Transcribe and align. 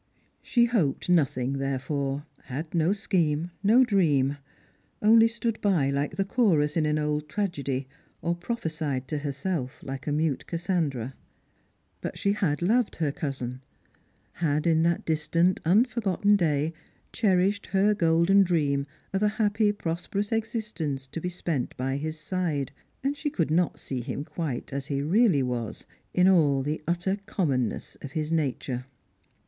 She 0.41 0.65
hoped 0.65 1.09
nothing 1.09 1.59
therefore, 1.59 2.25
had 2.45 2.73
no 2.73 2.91
scheme, 2.91 3.51
no 3.61 3.85
dream; 3.85 4.37
only 4.99 5.27
stood 5.27 5.61
by 5.61 5.91
like 5.91 6.15
the 6.15 6.25
Chorus 6.25 6.75
in 6.75 6.87
aa 6.97 7.03
old 7.03 7.29
tragedy, 7.29 7.87
or 8.19 8.33
prophesied 8.33 9.07
to 9.09 9.19
herself, 9.19 9.79
like 9.83 10.07
a 10.07 10.11
mute 10.11 10.47
Cassandra. 10.47 11.13
Strangers 11.99 12.01
and 12.01 12.01
Pilgrims. 12.01 12.01
2&7 12.01 12.01
But 12.01 12.17
she 12.17 12.31
had 12.31 12.61
loved 12.63 12.95
her 12.95 13.11
cousin— 13.11 13.63
had 14.47 14.65
in 14.65 14.81
that 14.81 15.05
distant, 15.05 15.61
nn 15.61 15.85
for 15.85 16.01
gotten 16.01 16.35
day 16.35 16.73
cherished 17.13 17.67
her 17.67 17.93
golden 17.93 18.41
dream 18.41 18.87
of 19.13 19.21
a 19.21 19.29
happy 19.37 19.71
prosperous 19.71 20.31
existence 20.31 21.05
to 21.05 21.21
be 21.21 21.29
spent 21.29 21.77
by 21.77 21.97
his 21.97 22.17
side— 22.19 22.71
and 23.03 23.15
she 23.15 23.29
could 23.29 23.51
not 23.51 23.77
see 23.77 24.01
him 24.01 24.23
quite 24.23 24.73
as 24.73 24.87
he 24.87 25.03
really 25.03 25.43
was, 25.43 25.85
in 26.11 26.27
all 26.27 26.63
the 26.63 26.81
utter 26.87 27.17
commonness 27.27 27.97
of 28.01 28.13
hia 28.13 28.31
nature. 28.31 28.85